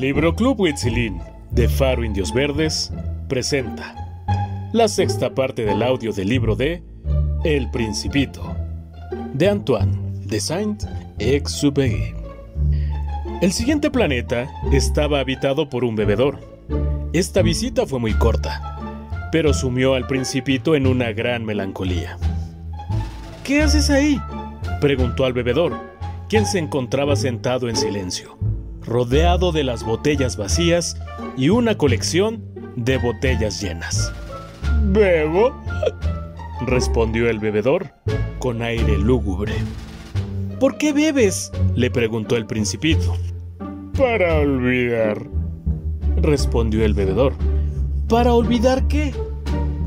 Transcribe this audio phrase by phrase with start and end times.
[0.00, 2.90] Libro Club Huitzilín de Faro Indios Verdes
[3.28, 3.94] presenta
[4.72, 6.82] la sexta parte del audio del libro de
[7.44, 8.56] El Principito
[9.34, 9.92] de Antoine
[10.24, 12.14] de Saint-Exupéry.
[13.42, 16.40] El siguiente planeta estaba habitado por un bebedor.
[17.12, 22.16] Esta visita fue muy corta, pero sumió al Principito en una gran melancolía.
[23.44, 24.18] ¿Qué haces ahí?
[24.80, 25.78] preguntó al bebedor,
[26.30, 28.38] quien se encontraba sentado en silencio
[28.84, 30.96] rodeado de las botellas vacías
[31.36, 32.44] y una colección
[32.76, 34.12] de botellas llenas.
[34.84, 35.54] ¿Bebo?
[36.66, 37.94] respondió el bebedor
[38.38, 39.54] con aire lúgubre.
[40.58, 41.52] ¿Por qué bebes?
[41.74, 43.16] le preguntó el principito.
[43.96, 45.26] Para olvidar,
[46.16, 47.34] respondió el bebedor.
[48.08, 49.14] ¿Para olvidar qué?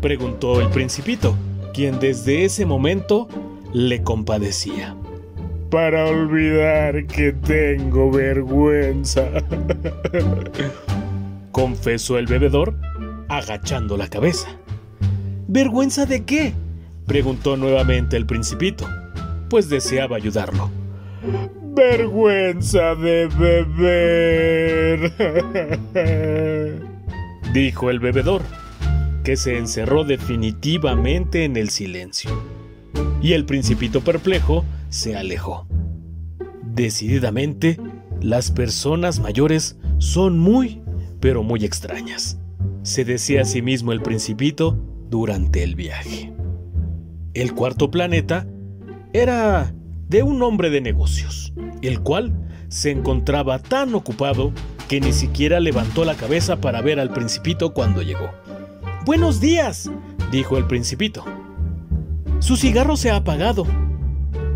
[0.00, 1.34] preguntó el principito,
[1.72, 3.28] quien desde ese momento
[3.72, 4.96] le compadecía
[5.74, 9.28] para olvidar que tengo vergüenza.
[11.50, 12.76] Confesó el bebedor,
[13.28, 14.56] agachando la cabeza.
[15.48, 16.54] ¿Vergüenza de qué?
[17.08, 18.86] preguntó nuevamente el principito,
[19.50, 20.70] pues deseaba ayudarlo.
[21.74, 25.10] Vergüenza de beber,
[27.52, 28.42] dijo el bebedor,
[29.24, 32.53] que se encerró definitivamente en el silencio.
[33.22, 35.66] Y el principito perplejo se alejó.
[36.62, 37.78] Decididamente,
[38.20, 40.82] las personas mayores son muy,
[41.20, 42.38] pero muy extrañas,
[42.82, 44.78] se decía a sí mismo el principito
[45.08, 46.32] durante el viaje.
[47.32, 48.46] El cuarto planeta
[49.12, 49.74] era
[50.08, 52.32] de un hombre de negocios, el cual
[52.68, 54.52] se encontraba tan ocupado
[54.88, 58.30] que ni siquiera levantó la cabeza para ver al principito cuando llegó.
[59.04, 59.90] Buenos días,
[60.30, 61.24] dijo el principito.
[62.44, 63.66] Su cigarro se ha apagado.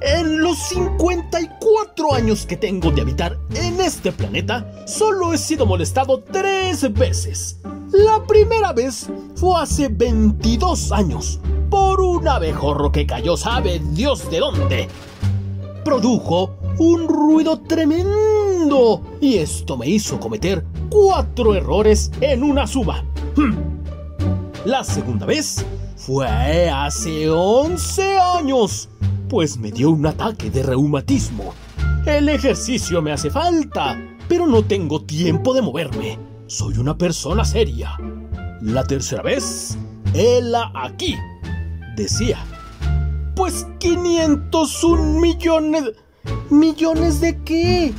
[0.05, 6.19] En los 54 años que tengo de habitar en este planeta, solo he sido molestado
[6.19, 7.61] tres veces.
[7.93, 14.39] La primera vez fue hace 22 años, por un abejorro que cayó sabe Dios de
[14.39, 14.87] dónde.
[15.85, 16.49] Produjo
[16.79, 23.05] un ruido tremendo y esto me hizo cometer cuatro errores en una suba.
[23.37, 23.55] Hmm.
[24.65, 25.65] La segunda vez
[25.95, 28.89] fue hace 11 años
[29.33, 31.55] pues me dio un ataque de reumatismo.
[32.05, 36.19] El ejercicio me hace falta, pero no tengo tiempo de moverme.
[36.45, 37.97] Soy una persona seria.
[38.61, 39.75] La tercera vez,
[40.13, 41.15] hela aquí,
[41.95, 42.45] decía.
[43.35, 45.83] Pues 501 millones...
[46.51, 47.91] ¿Millones de qué?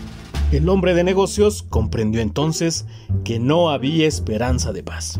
[0.52, 2.86] El hombre de negocios comprendió entonces
[3.24, 5.18] que no había esperanza de paz.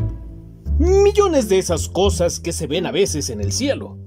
[0.79, 3.97] Millones de esas cosas que se ven a veces en el cielo.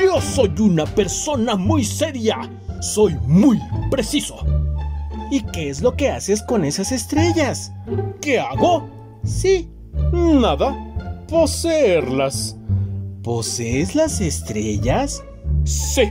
[0.00, 2.38] Yo soy una persona muy seria.
[2.80, 3.58] Soy muy
[3.90, 4.36] preciso.
[5.30, 7.72] ¿Y qué es lo que haces con esas estrellas?
[8.20, 8.88] ¿Qué hago?
[9.24, 9.68] Sí,
[10.12, 10.76] nada.
[11.28, 12.56] Poseerlas.
[13.22, 15.22] ¿Posees las estrellas?
[15.64, 16.10] Sí.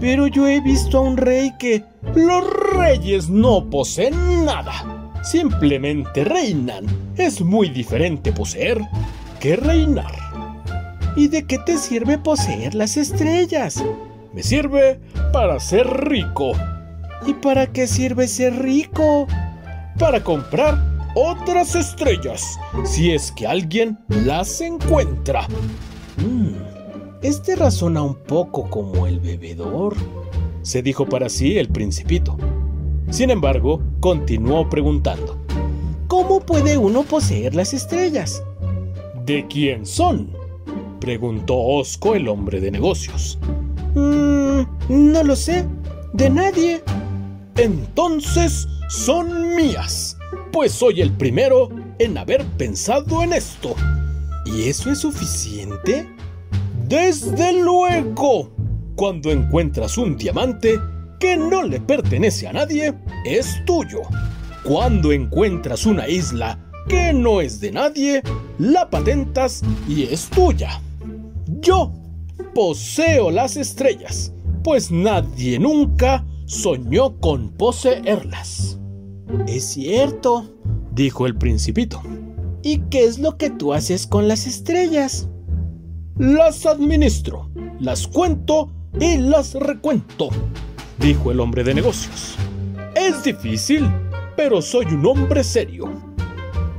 [0.00, 1.84] Pero yo he visto a un rey que...
[2.14, 2.44] Los
[2.74, 4.93] reyes no poseen nada
[5.24, 6.86] simplemente reinan.
[7.16, 8.80] Es muy diferente poseer
[9.40, 10.14] que reinar.
[11.16, 13.84] ¿Y de qué te sirve poseer las estrellas?
[14.32, 15.00] Me sirve
[15.32, 16.52] para ser rico.
[17.26, 19.26] ¿Y para qué sirve ser rico?
[19.98, 20.80] Para comprar
[21.14, 25.46] otras estrellas, si es que alguien las encuentra.
[26.16, 26.54] Mm,
[27.22, 29.94] este razona un poco como el bebedor,
[30.62, 32.36] se dijo para sí el principito.
[33.10, 35.38] Sin embargo, continuó preguntando.
[36.08, 38.42] ¿Cómo puede uno poseer las estrellas?
[39.24, 40.30] ¿De quién son?
[41.00, 43.38] preguntó Osco el hombre de negocios.
[43.94, 45.66] Mm, no lo sé.
[46.12, 46.82] De nadie.
[47.56, 50.16] Entonces son mías,
[50.52, 51.68] pues soy el primero
[51.98, 53.74] en haber pensado en esto.
[54.46, 56.08] ¿Y eso es suficiente?
[56.88, 58.50] Desde luego.
[58.96, 60.78] Cuando encuentras un diamante
[61.18, 62.94] que no le pertenece a nadie,
[63.24, 64.00] es tuyo.
[64.64, 66.58] Cuando encuentras una isla
[66.88, 68.22] que no es de nadie,
[68.58, 70.80] la patentas y es tuya.
[71.60, 71.92] Yo
[72.54, 74.32] poseo las estrellas,
[74.62, 78.78] pues nadie nunca soñó con poseerlas.
[79.46, 80.50] Es cierto,
[80.92, 82.02] dijo el principito.
[82.62, 85.28] ¿Y qué es lo que tú haces con las estrellas?
[86.16, 87.50] Las administro,
[87.80, 88.70] las cuento
[89.00, 90.28] y las recuento,
[90.98, 92.36] dijo el hombre de negocios.
[92.94, 93.90] Es difícil,
[94.36, 95.92] pero soy un hombre serio.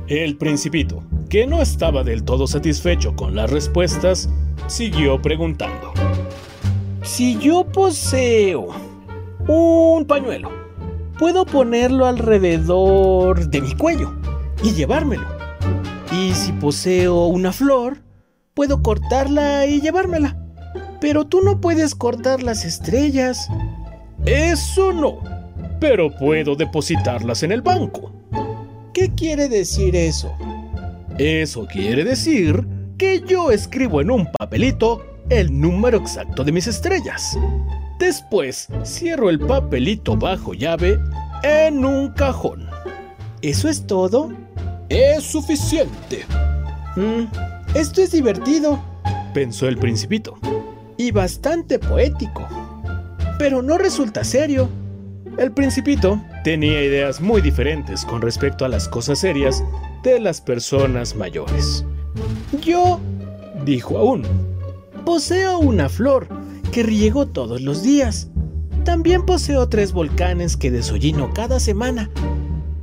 [0.08, 4.28] El principito, que no estaba del todo satisfecho con las respuestas,
[4.66, 5.92] siguió preguntando.
[7.02, 8.68] Si yo poseo
[9.46, 10.50] un pañuelo,
[11.18, 14.14] puedo ponerlo alrededor de mi cuello
[14.62, 15.26] y llevármelo.
[16.12, 17.98] Y si poseo una flor,
[18.54, 20.36] puedo cortarla y llevármela.
[21.00, 23.48] Pero tú no puedes cortar las estrellas.
[24.26, 25.36] Eso no
[25.80, 28.12] pero puedo depositarlas en el banco.
[28.92, 30.34] ¿Qué quiere decir eso?
[31.18, 32.66] Eso quiere decir
[32.98, 37.38] que yo escribo en un papelito el número exacto de mis estrellas.
[37.98, 40.98] Después cierro el papelito bajo llave
[41.42, 42.68] en un cajón.
[43.42, 44.32] ¿Eso es todo?
[44.88, 46.24] Es suficiente.
[46.96, 47.24] Mm,
[47.74, 48.82] esto es divertido,
[49.34, 50.38] pensó el principito.
[50.96, 52.65] Y bastante poético.
[53.38, 54.68] Pero no resulta serio.
[55.38, 59.62] El principito tenía ideas muy diferentes con respecto a las cosas serias
[60.02, 61.84] de las personas mayores.
[62.62, 62.98] Yo,
[63.64, 64.22] dijo aún,
[65.04, 66.28] poseo una flor
[66.72, 68.28] que riego todos los días.
[68.84, 72.08] También poseo tres volcanes que desollino cada semana,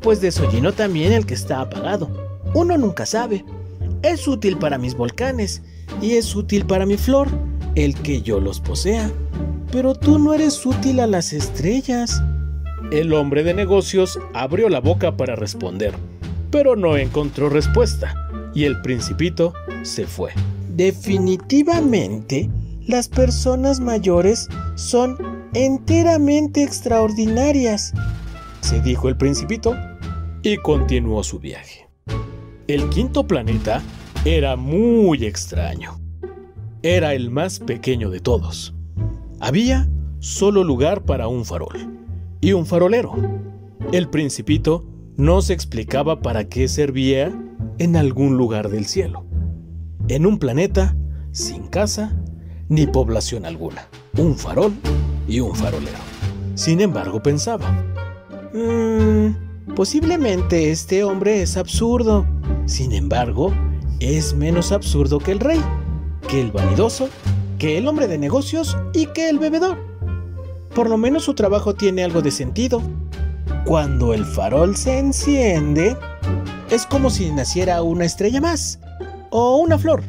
[0.02, 2.10] pues desollino también el que está apagado.
[2.54, 3.44] Uno nunca sabe.
[4.04, 5.64] Es útil para mis volcanes
[6.02, 7.30] y es útil para mi flor,
[7.76, 9.10] el que yo los posea.
[9.74, 12.22] Pero tú no eres útil a las estrellas.
[12.92, 15.96] El hombre de negocios abrió la boca para responder,
[16.52, 18.14] pero no encontró respuesta
[18.54, 20.32] y el principito se fue.
[20.76, 22.52] Definitivamente,
[22.86, 25.18] las personas mayores son
[25.56, 27.94] enteramente extraordinarias,
[28.62, 29.76] se dijo el principito
[30.44, 31.90] y continuó su viaje.
[32.68, 33.82] El quinto planeta
[34.24, 36.00] era muy extraño.
[36.84, 38.76] Era el más pequeño de todos.
[39.44, 42.00] Había solo lugar para un farol
[42.40, 43.14] y un farolero.
[43.92, 44.86] El principito
[45.18, 47.38] no se explicaba para qué servía
[47.78, 49.26] en algún lugar del cielo.
[50.08, 50.96] En un planeta
[51.34, 52.18] sin casa
[52.70, 53.90] ni población alguna.
[54.18, 54.72] Un farol
[55.28, 56.00] y un farolero.
[56.56, 57.70] Sin embargo, pensaba.
[58.54, 62.26] Mmm, posiblemente este hombre es absurdo.
[62.66, 63.54] Sin embargo,
[64.00, 65.60] es menos absurdo que el rey,
[66.30, 67.10] que el vanidoso,
[67.64, 69.78] que el hombre de negocios y que el bebedor
[70.76, 72.82] por lo menos su trabajo tiene algo de sentido.
[73.64, 75.96] Cuando el farol se enciende,
[76.70, 78.80] es como si naciera una estrella más
[79.30, 80.04] o una flor.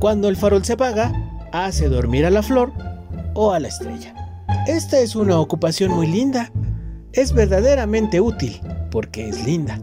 [0.00, 1.14] Cuando el farol se apaga,
[1.50, 2.74] hace dormir a la flor
[3.32, 4.14] o a la estrella.
[4.66, 6.52] Esta es una ocupación muy linda.
[7.14, 9.80] Es verdaderamente útil porque es linda.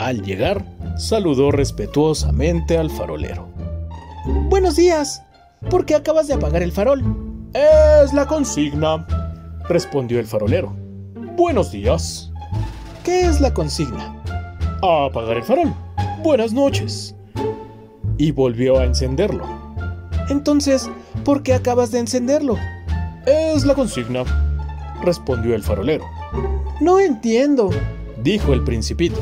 [0.00, 0.66] Al llegar,
[0.98, 3.46] saludó respetuosamente al farolero.
[4.48, 5.22] Buenos días.
[5.70, 7.02] ¿Por qué acabas de apagar el farol?
[7.54, 9.06] Es la consigna,
[9.68, 10.74] respondió el farolero.
[11.36, 12.30] Buenos días.
[13.02, 14.22] ¿Qué es la consigna?
[14.82, 15.74] A apagar el farol.
[16.22, 17.16] Buenas noches.
[18.18, 19.44] Y volvió a encenderlo.
[20.28, 20.90] Entonces,
[21.24, 22.56] ¿por qué acabas de encenderlo?
[23.26, 24.24] Es la consigna,
[25.02, 26.04] respondió el farolero.
[26.80, 27.70] No entiendo,
[28.22, 29.18] dijo el principito.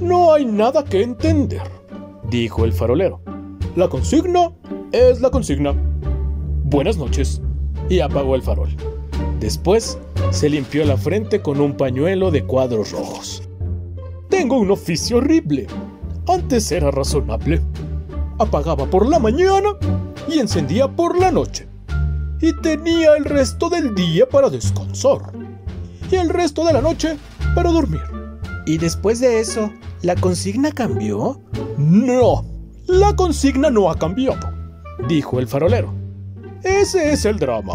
[0.00, 1.62] No hay nada que entender,
[2.30, 3.20] dijo el farolero.
[3.76, 4.50] La consigna
[4.92, 5.74] es la consigna.
[6.64, 7.40] Buenas noches.
[7.88, 8.68] Y apagó el farol.
[9.40, 9.98] Después
[10.30, 13.42] se limpió la frente con un pañuelo de cuadros rojos.
[14.28, 15.66] Tengo un oficio horrible.
[16.26, 17.60] Antes era razonable.
[18.38, 19.70] Apagaba por la mañana
[20.28, 21.66] y encendía por la noche.
[22.40, 25.32] Y tenía el resto del día para descansar.
[26.10, 27.16] Y el resto de la noche
[27.54, 28.02] para dormir.
[28.66, 29.70] Y después de eso,
[30.02, 31.40] ¿La consigna cambió?
[31.76, 32.44] No,
[32.86, 34.38] la consigna no ha cambiado,
[35.06, 35.92] dijo el farolero.
[36.62, 37.74] Ese es el drama.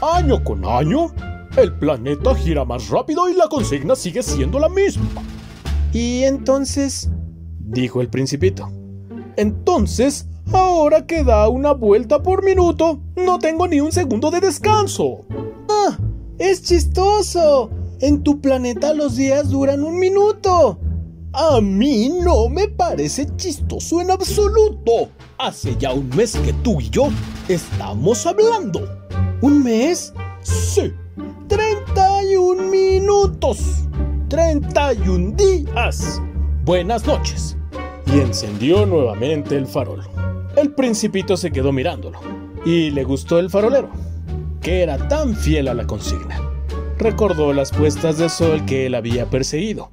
[0.00, 1.12] Año con año,
[1.56, 5.06] el planeta gira más rápido y la consigna sigue siendo la misma.
[5.92, 7.10] ¿Y entonces?
[7.58, 8.70] dijo el principito.
[9.36, 15.24] Entonces, ahora que da una vuelta por minuto, no tengo ni un segundo de descanso.
[15.68, 15.98] ¡Ah!
[16.38, 17.70] ¡Es chistoso!
[18.00, 20.78] En tu planeta los días duran un minuto.
[21.40, 25.10] A mí no me parece chistoso en absoluto.
[25.38, 27.10] Hace ya un mes que tú y yo
[27.46, 28.80] estamos hablando.
[29.40, 30.12] ¿Un mes?
[30.42, 30.92] Sí.
[31.46, 33.84] 31 minutos.
[34.28, 36.20] 31 días.
[36.64, 37.56] Buenas noches.
[38.06, 40.04] Y encendió nuevamente el farol.
[40.56, 42.18] El principito se quedó mirándolo.
[42.64, 43.90] Y le gustó el farolero,
[44.60, 46.42] que era tan fiel a la consigna.
[46.98, 49.92] Recordó las puestas de sol que él había perseguido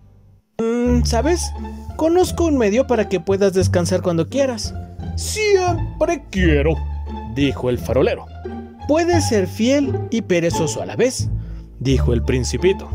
[1.03, 1.51] ¿Sabes?
[1.95, 4.73] Conozco un medio para que puedas descansar cuando quieras.
[5.15, 6.75] Siempre quiero,
[7.35, 8.25] dijo el farolero.
[8.87, 11.29] Puedes ser fiel y perezoso a la vez,
[11.79, 12.89] dijo el principito.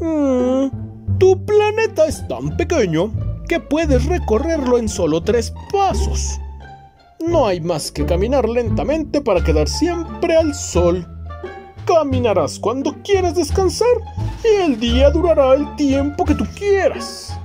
[0.00, 3.12] Mm, tu planeta es tan pequeño
[3.48, 6.40] que puedes recorrerlo en solo tres pasos.
[7.26, 11.06] No hay más que caminar lentamente para quedar siempre al sol.
[11.84, 13.88] Caminarás cuando quieras descansar
[14.44, 17.38] y el día durará el tiempo que tú quieras.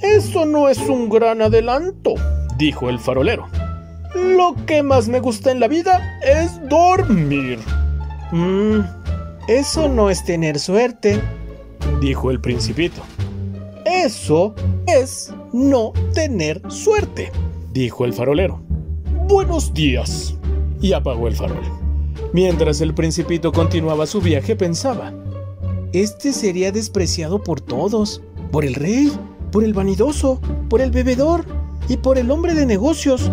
[0.00, 2.14] Eso no es un gran adelanto,
[2.58, 3.48] dijo el farolero.
[4.14, 7.58] Lo que más me gusta en la vida es dormir.
[8.32, 8.80] Mmm,
[9.48, 11.20] eso no es tener suerte,
[12.00, 13.02] dijo el principito.
[13.84, 14.54] Eso
[14.86, 17.32] es no tener suerte,
[17.72, 18.60] dijo el farolero.
[19.26, 20.36] Buenos días.
[20.80, 21.62] Y apagó el farol.
[22.32, 25.14] Mientras el principito continuaba su viaje pensaba,
[26.02, 28.22] este sería despreciado por todos,
[28.52, 29.12] por el rey,
[29.50, 31.44] por el vanidoso, por el bebedor
[31.88, 33.30] y por el hombre de negocios.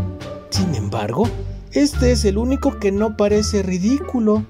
[0.49, 1.27] Sin embargo,
[1.73, 4.45] este es el único que no parece ridículo.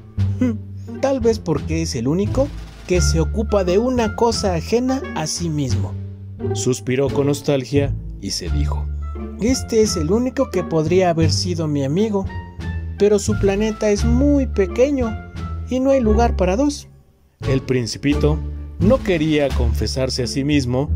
[1.01, 2.48] Tal vez porque es el único
[2.88, 5.94] que se ocupa de una cosa ajena a sí mismo.
[6.53, 8.86] Suspiró con nostalgia y se dijo,
[9.39, 12.25] Este es el único que podría haber sido mi amigo
[13.01, 15.10] pero su planeta es muy pequeño
[15.72, 16.88] y no hay lugar para dos.
[17.48, 18.38] El principito
[18.79, 20.89] no quería confesarse a sí mismo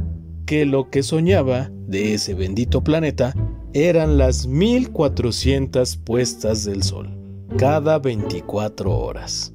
[0.46, 3.34] que lo que soñaba de ese bendito planeta
[3.74, 7.10] eran las 1400 puestas del sol,
[7.58, 9.54] cada 24 horas.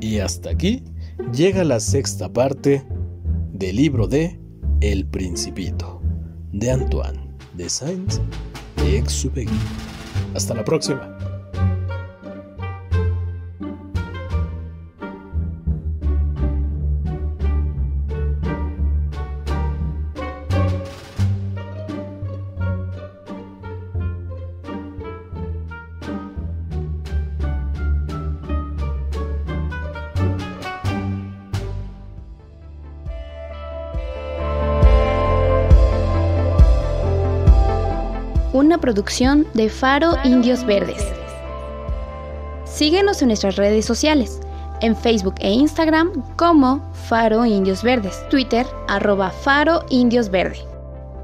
[0.00, 0.82] Y hasta aquí
[1.32, 2.84] llega la sexta parte
[3.52, 4.40] del libro de
[4.80, 6.00] El Principito,
[6.52, 7.30] de Antoine
[7.60, 9.48] de Saint-Exupéry.
[10.34, 11.19] Hasta la próxima.
[38.52, 41.04] Una producción de Faro Indios Verdes.
[42.64, 44.40] Síguenos en nuestras redes sociales,
[44.80, 50.58] en Facebook e Instagram como Faro Indios Verdes, Twitter arroba Faro Indios Verde.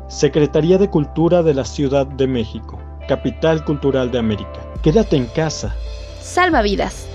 [0.08, 2.78] Secretaría de Cultura de la Ciudad de México,
[3.08, 4.60] Capital Cultural de América.
[4.82, 5.74] Quédate en casa.
[6.20, 7.08] Salva vidas.